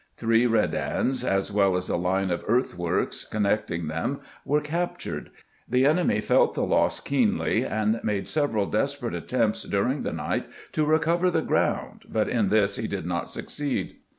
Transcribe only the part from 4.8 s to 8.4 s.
tured. The enemy felt the loss keenly, and made